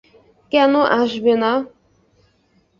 [0.51, 1.51] কেন আসবে না।